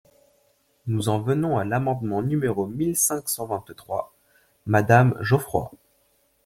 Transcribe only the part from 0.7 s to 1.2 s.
Nous en